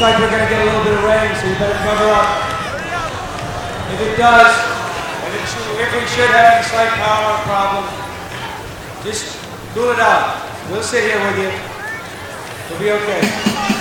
[0.00, 2.24] Looks like we're gonna get a little bit of rain, so you better cover up.
[3.92, 4.56] If it does,
[5.26, 7.84] if, it should, if we should have any slight power problem,
[9.04, 9.36] just
[9.74, 10.40] cool it out.
[10.70, 11.52] We'll sit here with you.
[12.70, 13.79] We'll be okay.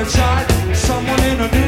[0.00, 1.67] a child, someone in a new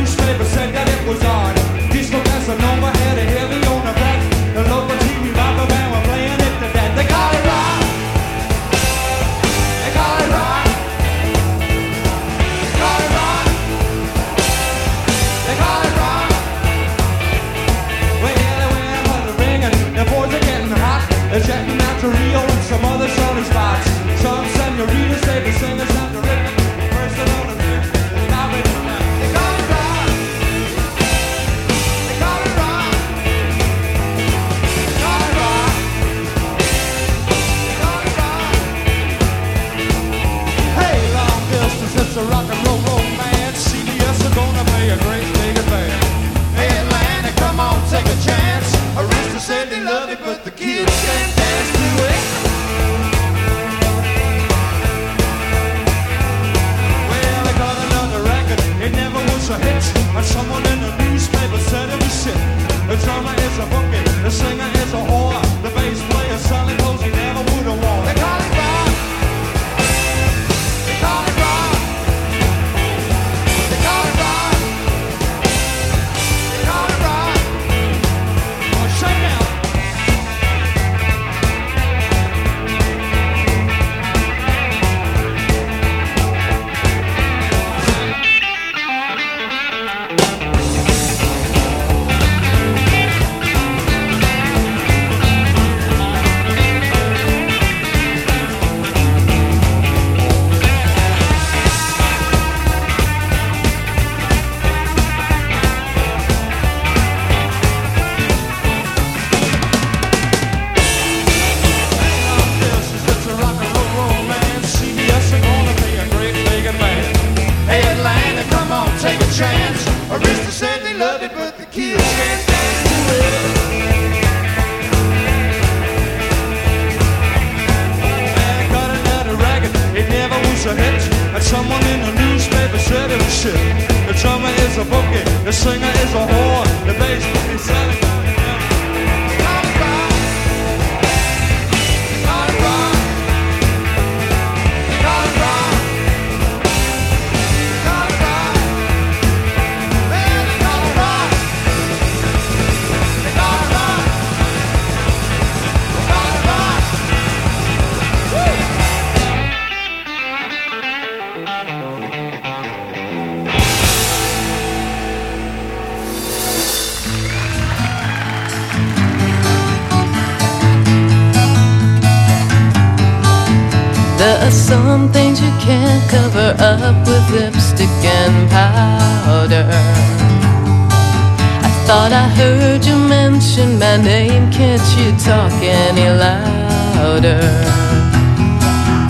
[185.25, 187.41] talk any louder.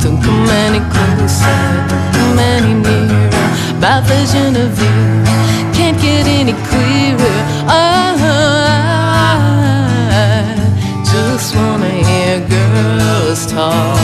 [0.02, 3.30] Don't come any closer, don't come any nearer.
[3.80, 4.98] My vision of you,
[5.76, 7.38] can't get any clearer.
[7.68, 8.16] Oh,
[9.20, 10.22] I
[11.12, 13.98] just wanna hear girls talk.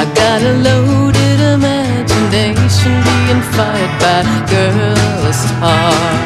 [0.00, 4.20] I got a loaded imagination being fired by
[4.50, 6.24] girls' talk,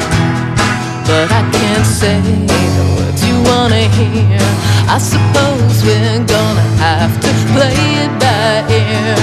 [1.05, 2.46] but I can't say
[3.69, 4.39] wanna hear.
[4.87, 9.15] I suppose we're gonna have to play it by ear,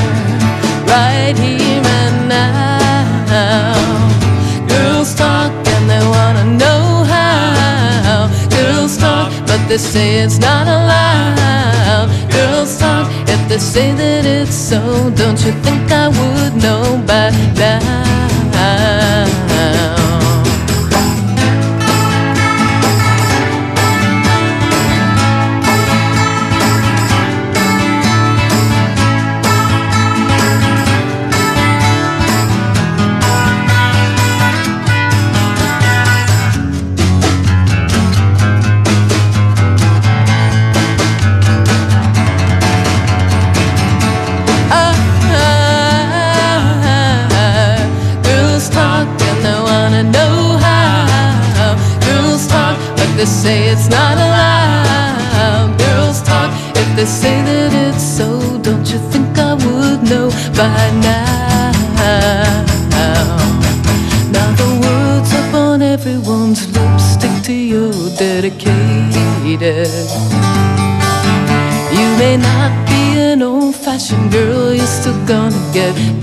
[0.87, 3.75] right here and now.
[4.69, 8.29] Girls talk and they wanna know how.
[8.51, 12.09] Girls talk, but they say it's not allowed.
[12.31, 15.11] Girls talk if they say that it's so.
[15.17, 18.24] Don't you think I would know by now?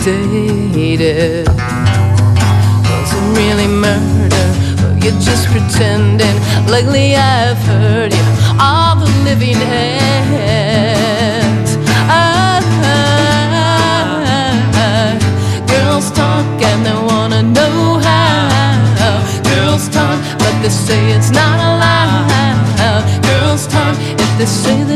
[0.04, 1.48] dated.
[1.48, 4.48] Was it really murder,
[4.84, 6.36] or you just pretending.
[6.68, 8.24] Lately I've heard you
[8.60, 10.98] all the living hands.
[12.10, 12.60] Ah,
[14.74, 15.20] uh,
[15.68, 19.14] girls talk and they wanna know how.
[19.54, 23.04] Girls talk, but they say it's not allowed.
[23.30, 24.91] Girls talk if they say.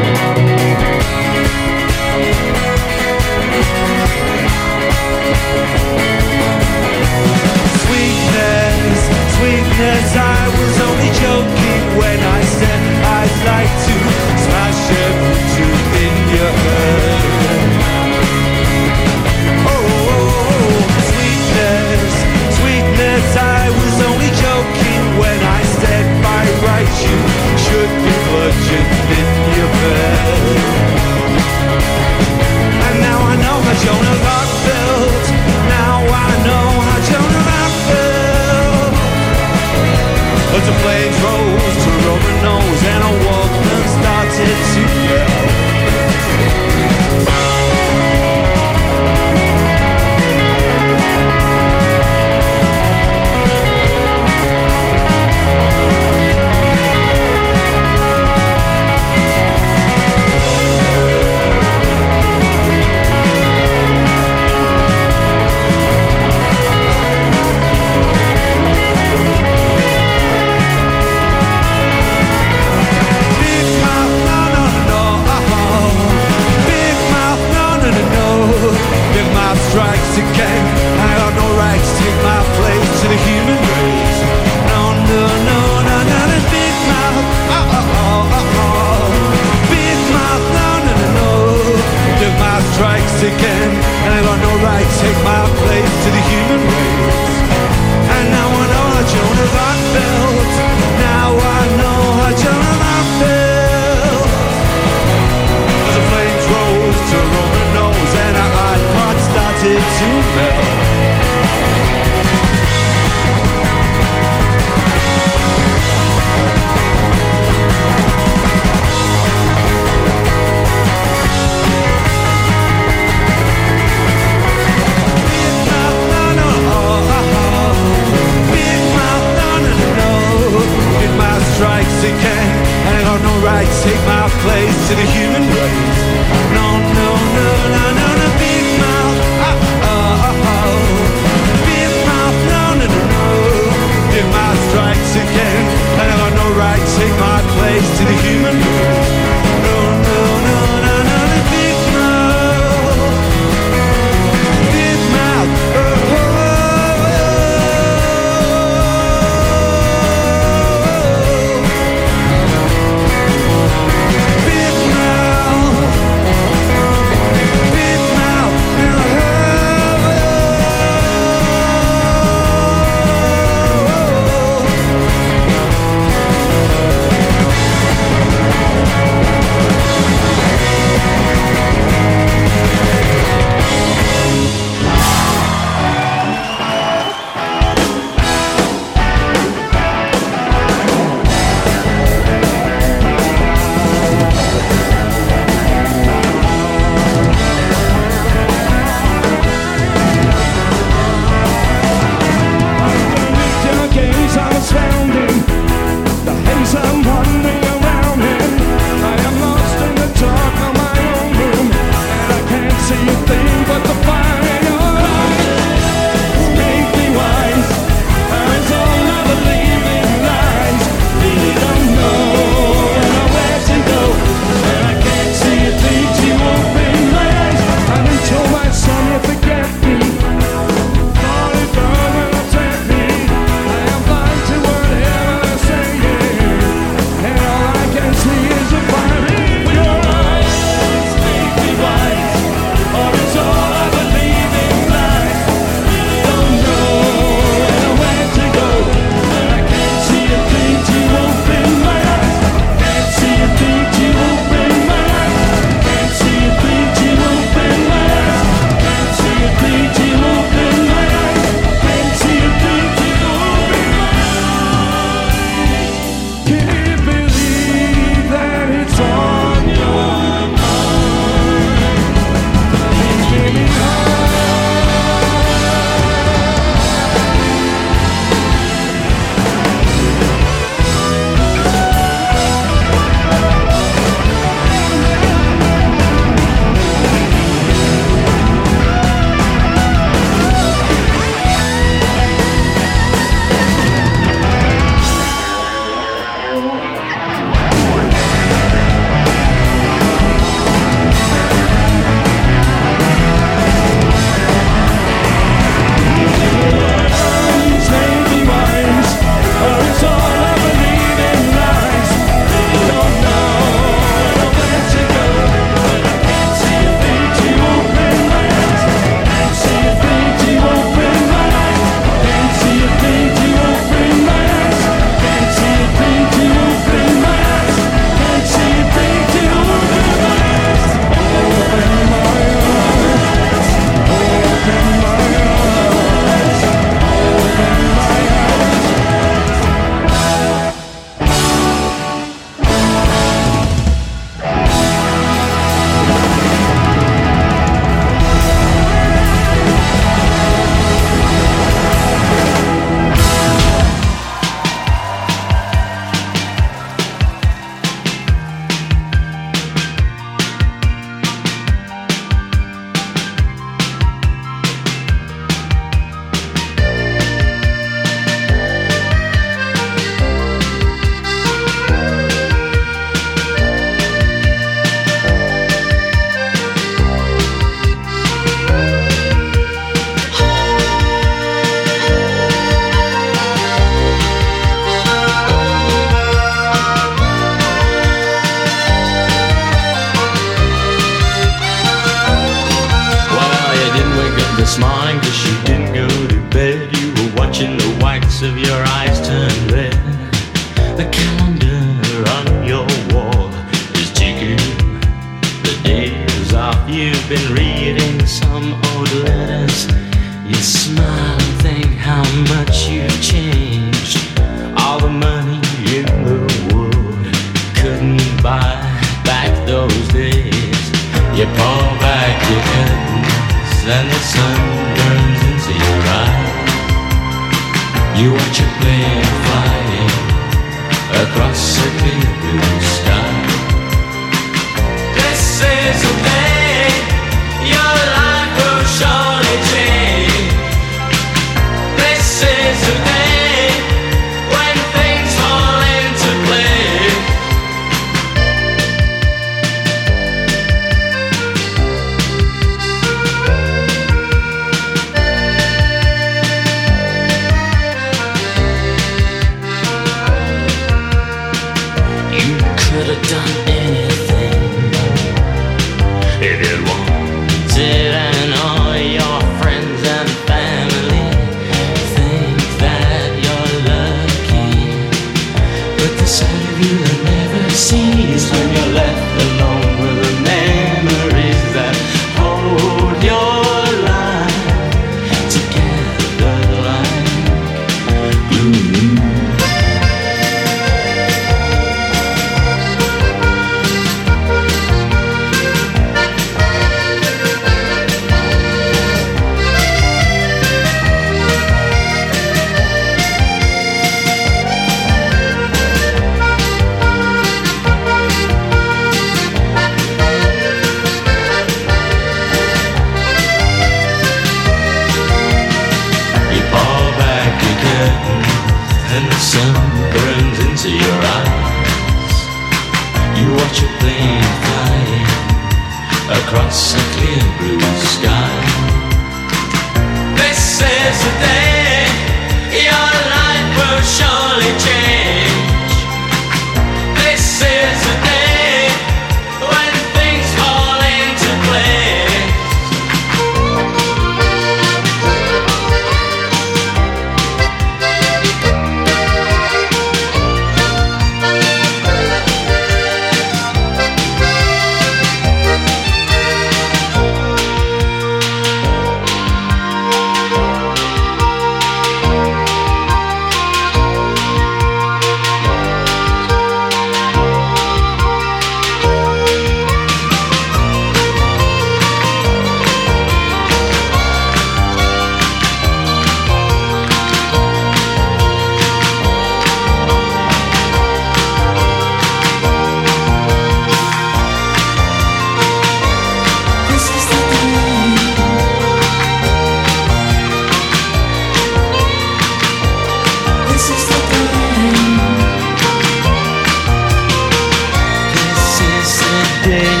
[599.63, 600.00] day.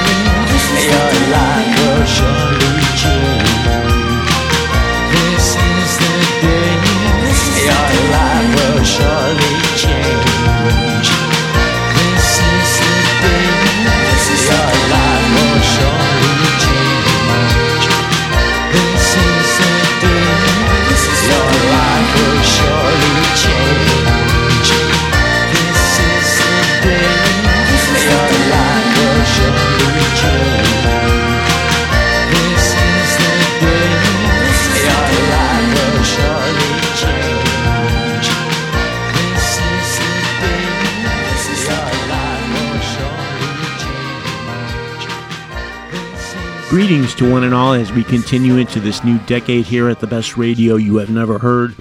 [47.21, 50.37] to one and all as we continue into this new decade here at the best
[50.37, 51.71] radio you have never heard.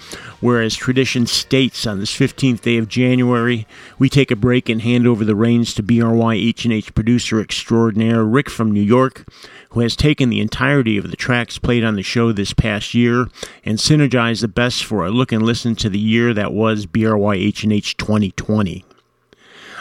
[0.40, 3.66] Whereas tradition states on this 15th day of January,
[3.98, 8.70] we take a break and hand over the reins to BRYHNH producer extraordinaire Rick from
[8.70, 9.24] New York,
[9.70, 13.26] who has taken the entirety of the tracks played on the show this past year
[13.64, 17.96] and synergized the best for a look and listen to the year that was BRYHNH
[17.96, 18.85] 2020.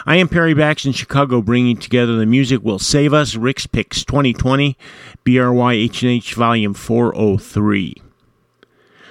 [0.06, 3.36] I am Perry Bax in Chicago, bringing together the music will save us.
[3.36, 4.76] Rick's Picks 2020,
[5.24, 8.09] BRYHNH Volume 403.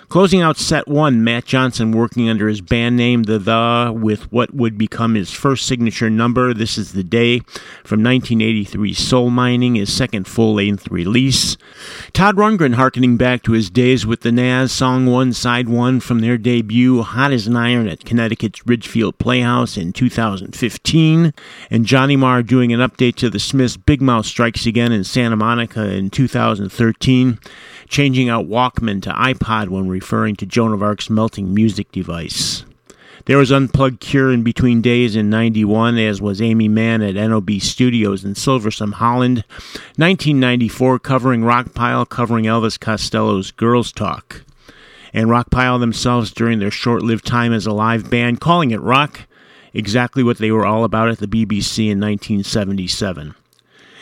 [0.10, 4.56] Closing out set one, Matt Johnson working under his band name The The with what
[4.56, 7.42] would become his first signature number, This is the Day,
[7.84, 11.58] from 1983 Soul Mining, his second full length release.
[12.12, 16.22] Todd Rundgren harkening back to his days with the Nazz, Song 1, Side 1 from
[16.22, 21.36] their debut, Hot as an Iron at Connecticut's Ridgefield Playhouse in 2015.
[21.70, 25.88] And Johnny Marr doing an update to the Smiths' Bigmouth Strikes Again in Santa Monica
[25.88, 27.38] in 2013
[27.90, 32.64] changing out Walkman to iPod when referring to Joan of Arc's melting music device.
[33.26, 37.60] There was Unplugged Cure in between days in 91, as was Aimee Mann at NOB
[37.60, 39.44] Studios in Hilversum, Holland.
[39.98, 44.44] 1994, covering Rockpile, covering Elvis Costello's Girls Talk.
[45.14, 49.22] And Rockpile themselves during their short lived time as a live band, calling it rock,
[49.74, 53.36] exactly what they were all about at the BBC in 1977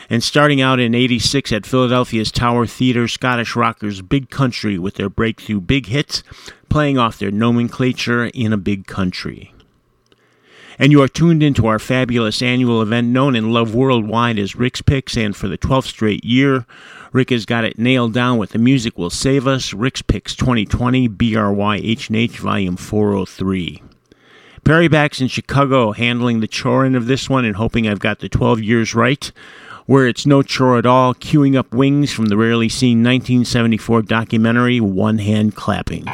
[0.09, 5.09] and starting out in 86 at Philadelphia's Tower Theatre, Scottish rockers Big Country with their
[5.09, 6.23] breakthrough big hits,
[6.69, 9.53] playing off their nomenclature in a big country.
[10.79, 14.81] And you are tuned into our fabulous annual event known and loved worldwide as Rick's
[14.81, 16.65] Picks, and for the 12th straight year,
[17.11, 21.09] Rick has got it nailed down with The Music Will Save Us, Rick's Picks 2020,
[21.09, 23.81] BRYHNH Volume 403.
[24.63, 28.19] Perry Bax in Chicago handling the chore end of this one and hoping I've got
[28.19, 29.31] the 12 years right
[29.87, 34.79] where it's no chore at all, queuing up wings from the rarely seen 1974 documentary
[34.79, 36.05] One Hand Clapping.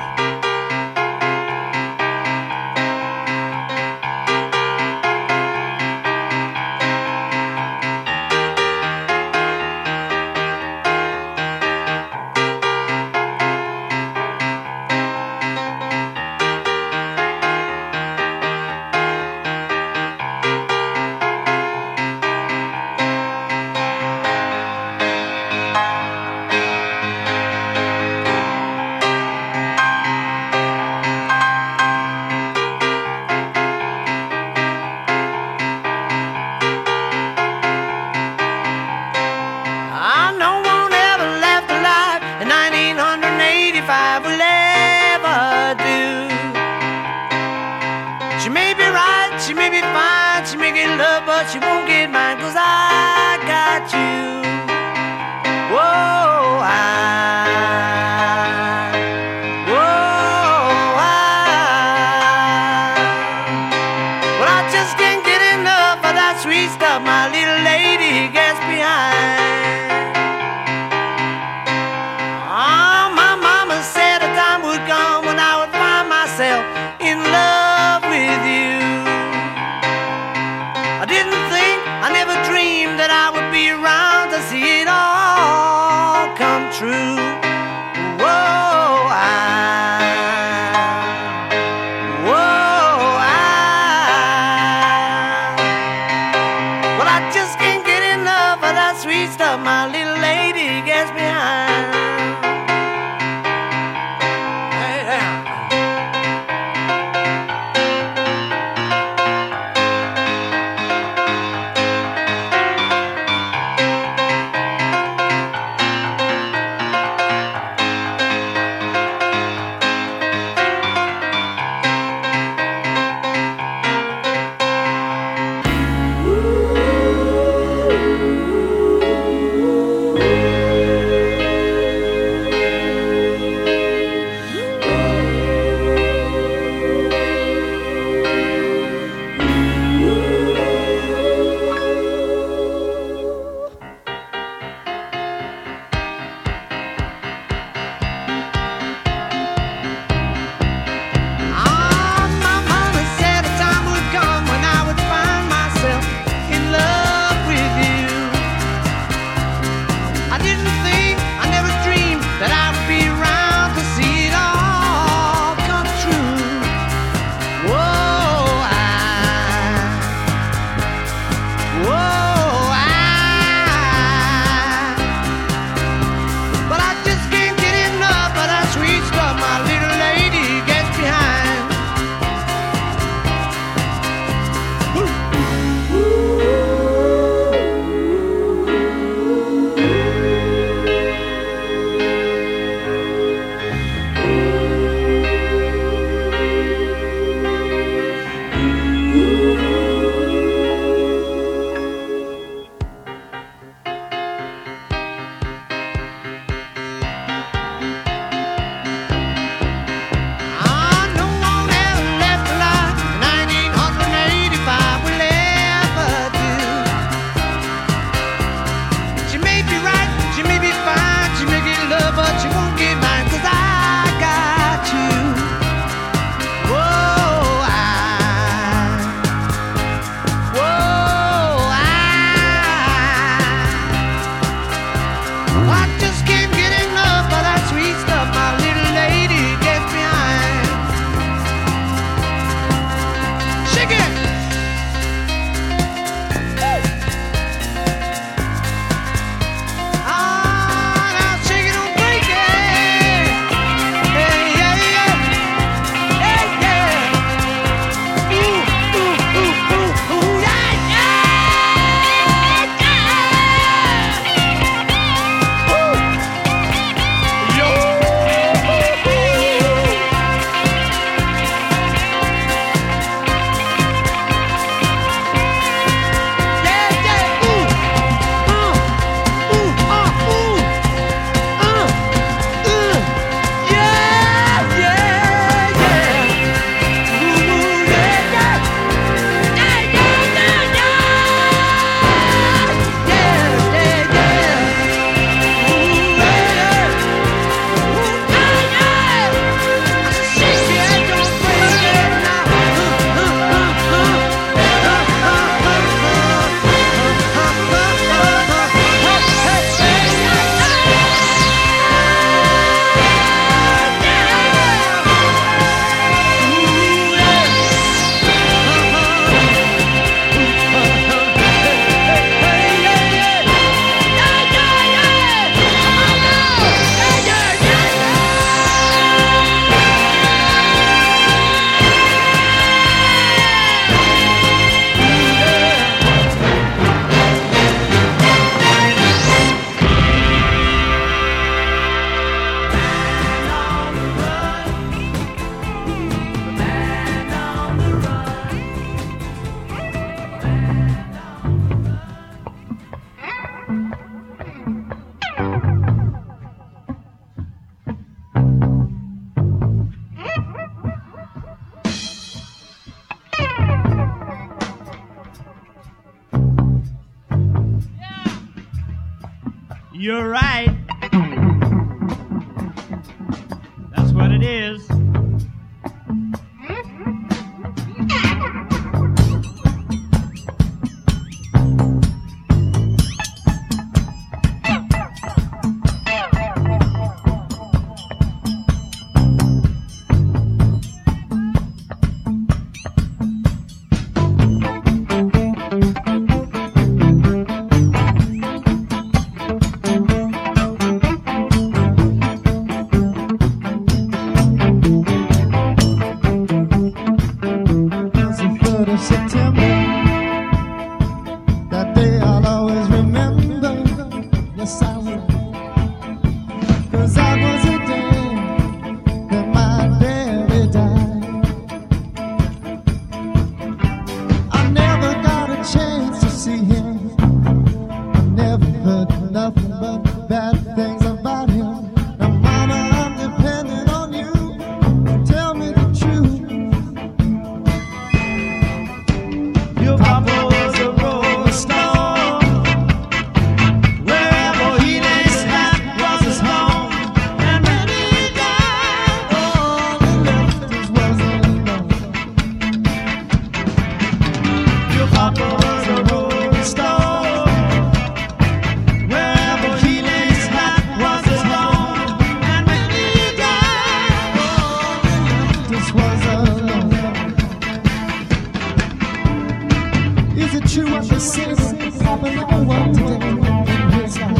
[470.53, 471.55] Is it true what they say?
[472.03, 473.97] Happened over today.
[473.97, 474.35] Here's how.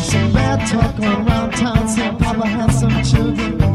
[0.00, 3.67] Some bad talk around town saying Papa had some children.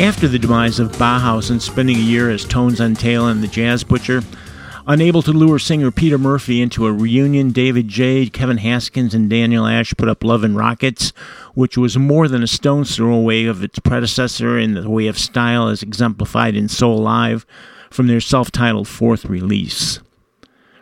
[0.00, 3.46] After the demise of Bauhaus and spending a year as Tones on Tail and the
[3.46, 4.22] Jazz Butcher,
[4.88, 9.66] unable to lure singer Peter Murphy into a reunion, David J., Kevin Haskins, and Daniel
[9.66, 11.10] Ash put up Love and Rockets,
[11.54, 15.16] which was more than a stone's throw away of its predecessor in the way of
[15.16, 17.46] style as exemplified in So Alive
[17.88, 20.00] from their self titled fourth release.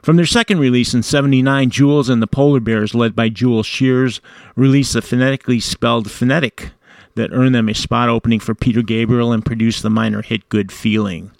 [0.02, 4.22] From their second release in 79, Jules and the Polar Bears, led by Jules Shears,
[4.56, 6.70] released the phonetically spelled Phonetic
[7.14, 10.72] that earned them a spot opening for Peter Gabriel and produced the minor hit Good
[10.72, 11.30] Feeling.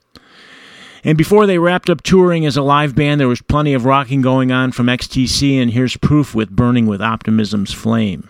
[1.05, 4.23] And before they wrapped up touring as a live band, there was plenty of rocking
[4.23, 8.29] going on from XTC, and here's proof with Burning with Optimism's Flame.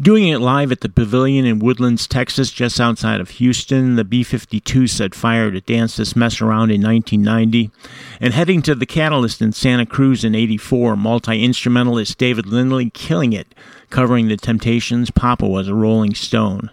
[0.00, 4.24] Doing it live at the Pavilion in Woodlands, Texas, just outside of Houston, the B
[4.24, 7.70] 52 set fire to Dance This Mess Around in 1990.
[8.20, 13.32] And heading to the Catalyst in Santa Cruz in 84, multi instrumentalist David Lindley killing
[13.32, 13.54] it,
[13.94, 16.68] covering the Temptations' Papa Was a Rolling Stone.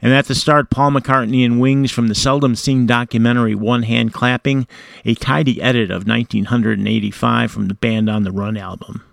[0.00, 4.14] And at the start, Paul McCartney and Wings from the seldom seen documentary One Hand
[4.14, 4.66] Clapping,
[5.04, 9.04] a tidy edit of 1985 from the Band on the Run album.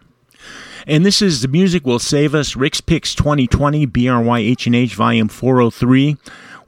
[0.88, 6.16] And this is The Music Will Save Us, Rick's Picks 2020, BRYH&H Volume 403,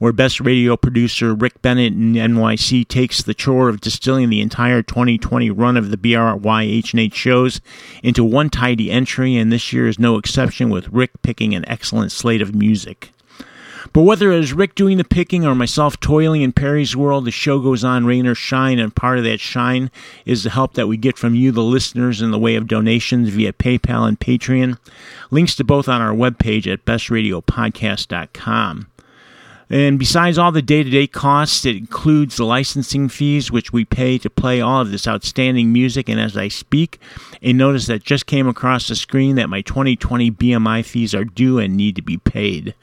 [0.04, 4.82] where Best Radio producer Rick Bennett in NYC takes the chore of distilling the entire
[4.82, 7.62] 2020 run of the BRYH&H shows
[8.02, 12.12] into one tidy entry, and this year is no exception with Rick picking an excellent
[12.12, 13.12] slate of music.
[13.94, 17.30] But whether it is Rick doing the picking or myself toiling in Perry's world, the
[17.30, 19.90] show goes on rain or shine, and part of that shine
[20.26, 23.30] is the help that we get from you, the listeners, in the way of donations
[23.30, 24.76] via PayPal and Patreon.
[25.30, 28.88] Links to both on our webpage at bestradiopodcast.com.
[29.74, 33.84] And besides all the day to day costs, it includes the licensing fees which we
[33.84, 36.08] pay to play all of this outstanding music.
[36.08, 37.00] And as I speak,
[37.42, 41.58] a notice that just came across the screen that my 2020 BMI fees are due
[41.58, 42.76] and need to be paid.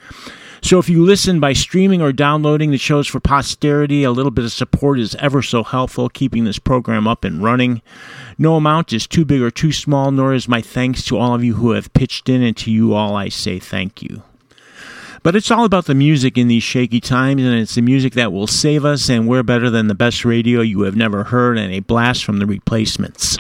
[0.62, 4.44] So if you listen by streaming or downloading the shows for posterity, a little bit
[4.44, 7.82] of support is ever so helpful keeping this program up and running.
[8.38, 11.42] No amount is too big or too small, nor is my thanks to all of
[11.42, 14.24] you who have pitched in, and to you all I say thank you.
[15.24, 18.34] But it's all about the music in these shaky times, and it's the music that
[18.34, 21.72] will save us, and we're better than the best radio you have never heard, and
[21.72, 23.38] a blast from the replacements.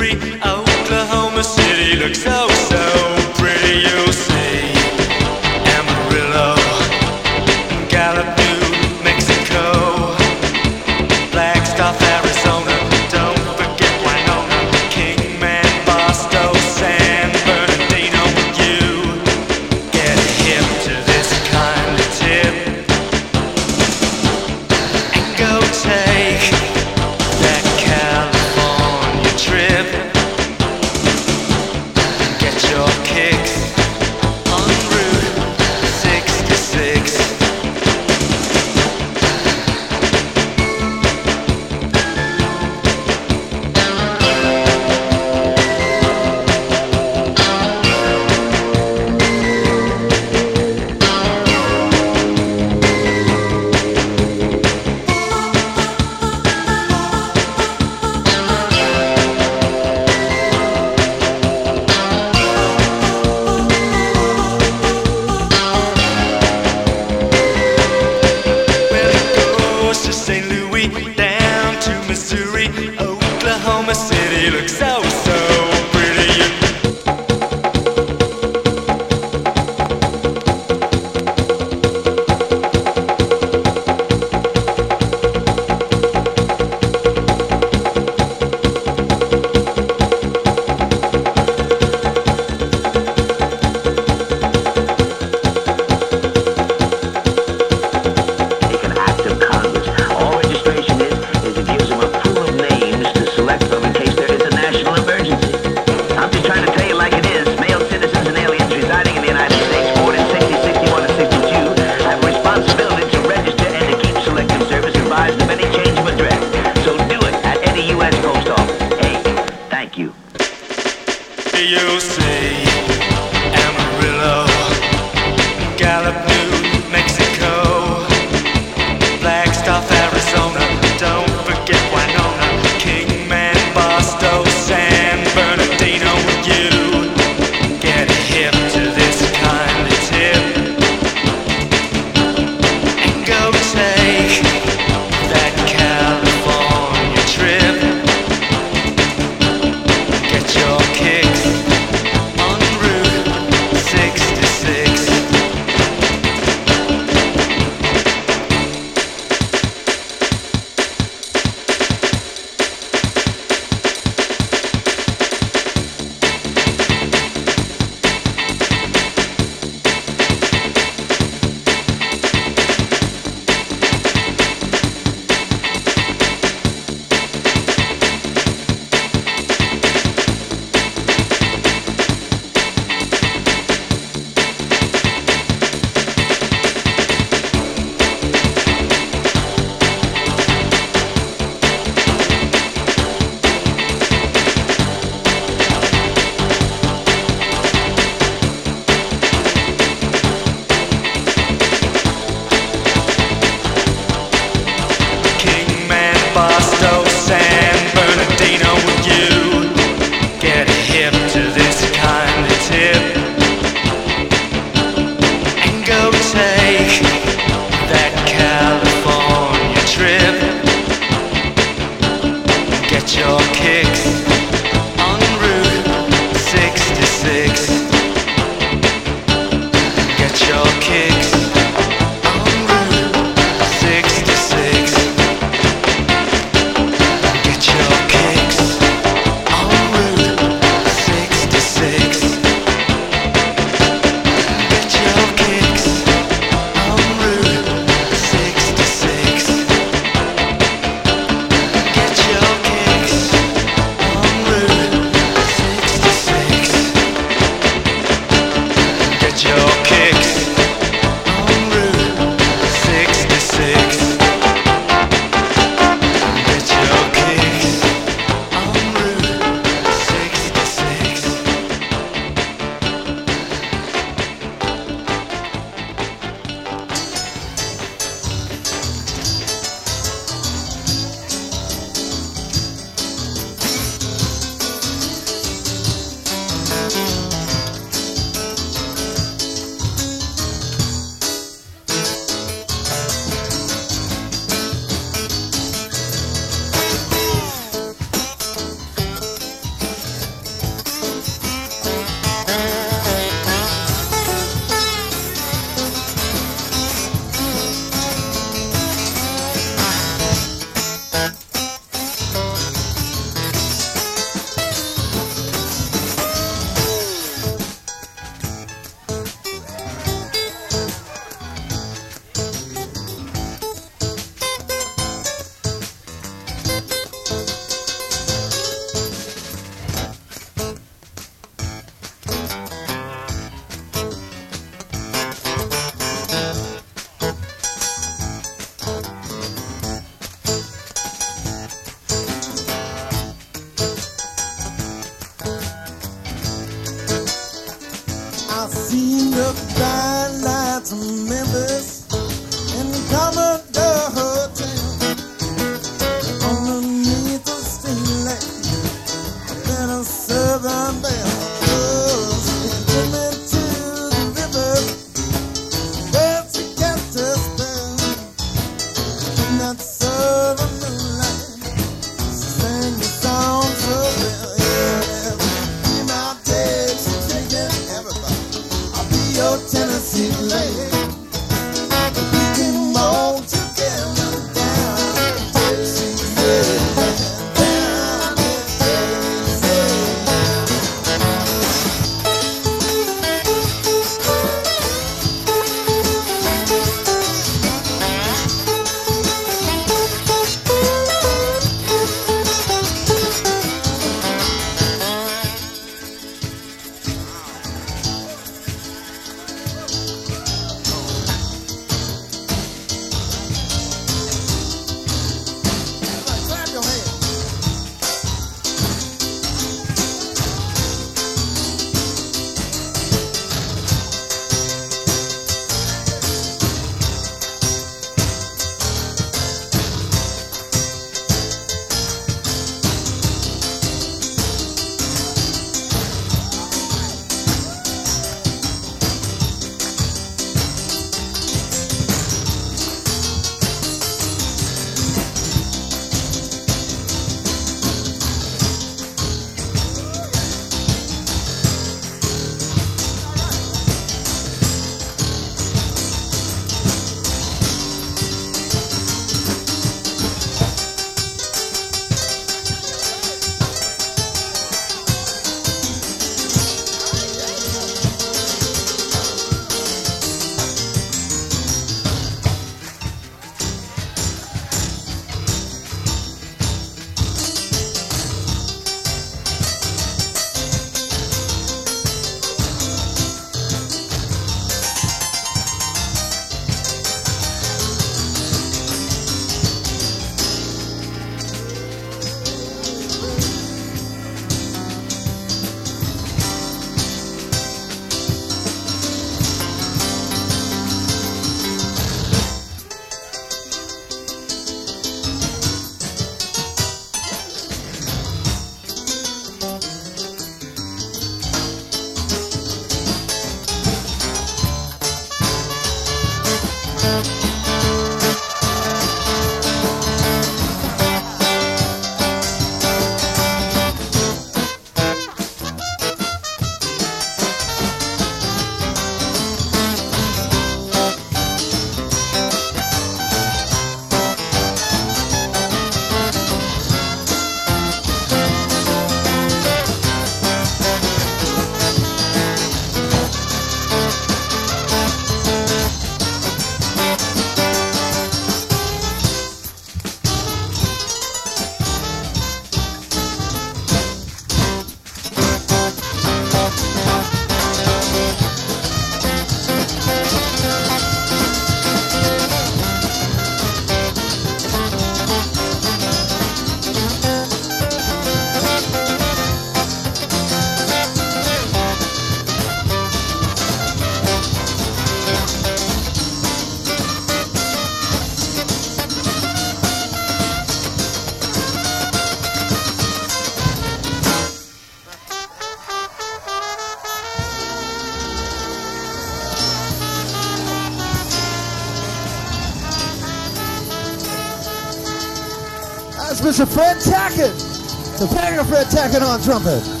[596.61, 597.55] It's a Fred Tackett.
[597.55, 598.27] It's a
[598.63, 600.00] Fred Tackett on trumpet.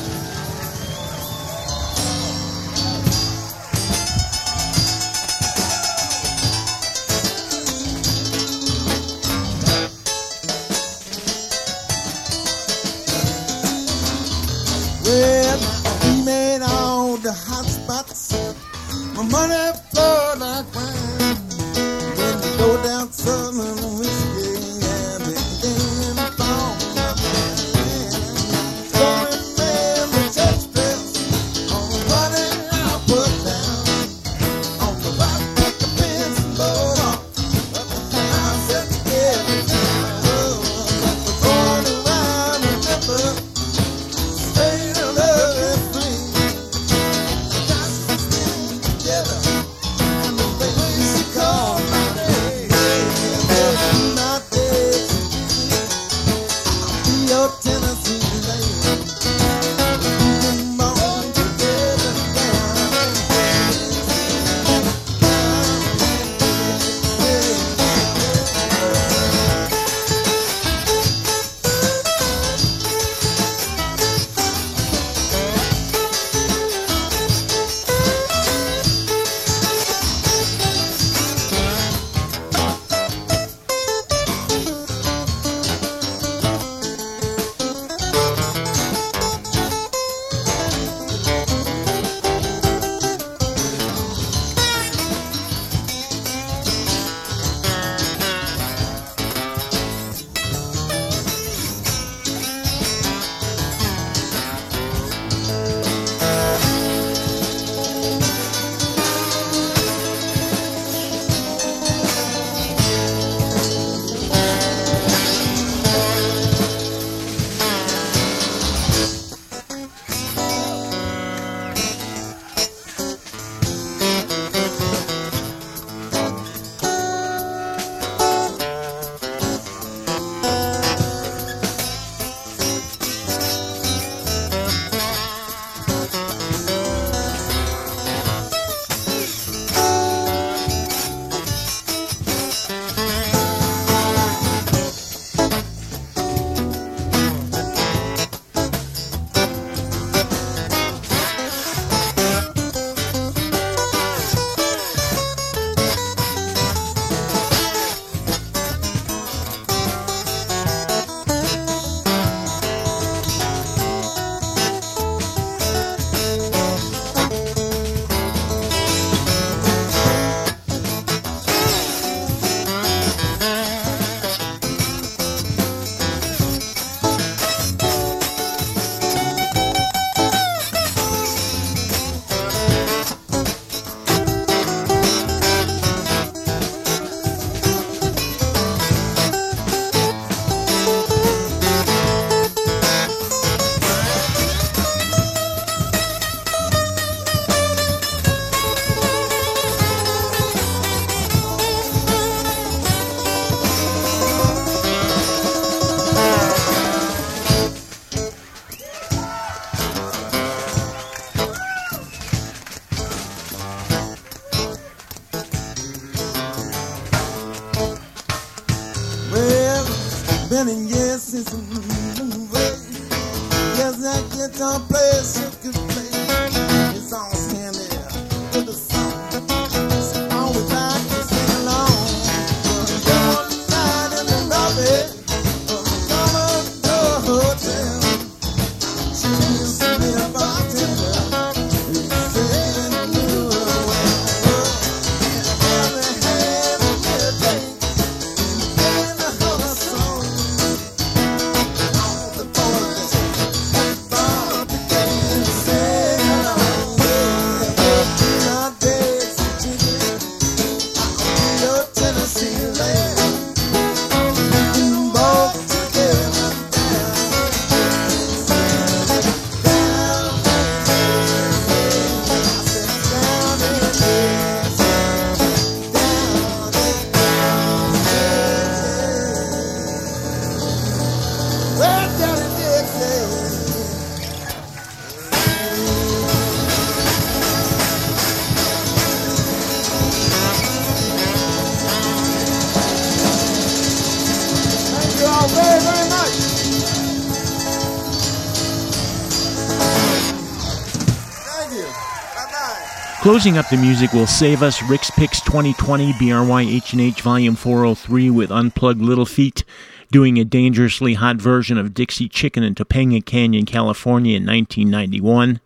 [303.21, 308.99] Closing up the music will save us Rick's Picks 2020 BRYHNH Volume 403 with Unplugged
[308.99, 309.63] Little Feat
[310.11, 315.61] doing a dangerously hot version of Dixie Chicken in Topanga Canyon, California in 1991,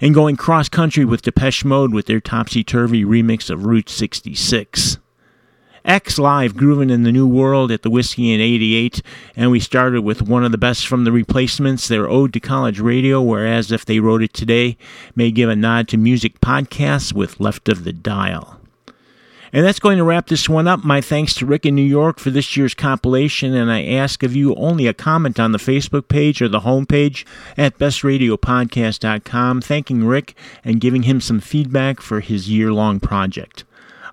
[0.00, 4.98] and going cross country with Depeche Mode with their topsy turvy remix of Route 66.
[5.84, 9.02] X Live grooving in the new world at the Whisky in 88,
[9.36, 12.80] and we started with one of the best from the replacements, their Ode to College
[12.80, 14.76] Radio, whereas if they wrote it today,
[15.14, 18.60] may give a nod to music podcasts with Left of the Dial.
[19.54, 20.82] And that's going to wrap this one up.
[20.82, 24.34] My thanks to Rick in New York for this year's compilation, and I ask of
[24.34, 27.26] you only a comment on the Facebook page or the homepage
[27.58, 30.34] at bestradiopodcast.com, thanking Rick
[30.64, 33.64] and giving him some feedback for his year long project.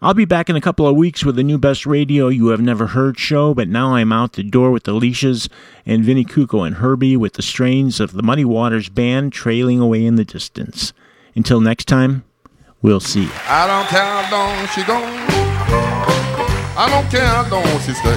[0.02, 2.62] I'll be back in a couple of weeks with a new Best Radio You Have
[2.62, 5.50] Never Heard show, but now I'm out the door with the leashes
[5.86, 10.06] and Vinnie Cuco and Herbie with the strains of the Muddy Waters Band trailing away
[10.06, 10.94] in the distance.
[11.36, 12.24] Until next time,
[12.82, 13.28] we'll see.
[13.46, 15.04] I don't care how long she gone.
[16.78, 18.16] I don't care how long she stay.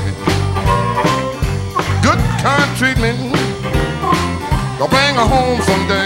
[2.00, 3.18] Good kind treatment.
[4.78, 6.01] Gonna bring her home someday.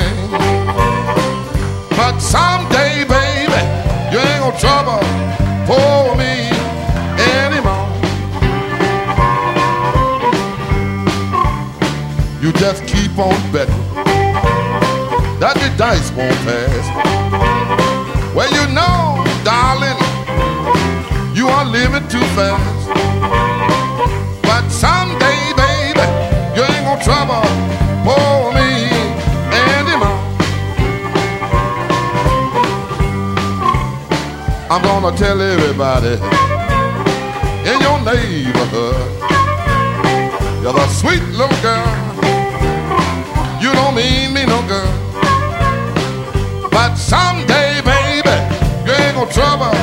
[35.16, 36.14] Tell everybody
[37.70, 39.16] in your neighborhood
[40.66, 41.86] you're the sweet little girl.
[43.62, 44.94] You don't mean me no good.
[46.72, 48.36] But someday, baby,
[48.84, 49.75] you ain't gonna trouble